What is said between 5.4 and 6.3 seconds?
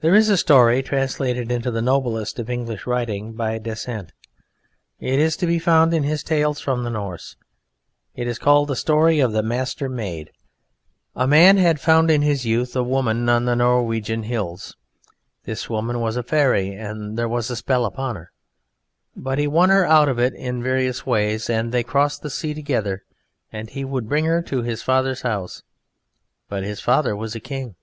be found in his